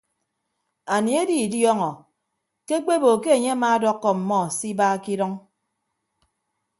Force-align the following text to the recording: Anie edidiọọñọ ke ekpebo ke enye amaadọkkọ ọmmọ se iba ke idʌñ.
Anie 0.95 1.17
edidiọọñọ 1.23 1.91
ke 2.67 2.73
ekpebo 2.79 3.09
ke 3.23 3.29
enye 3.37 3.51
amaadọkkọ 3.55 4.07
ọmmọ 4.15 4.39
se 4.57 4.65
iba 4.71 4.87
ke 5.03 5.09
idʌñ. 5.15 5.33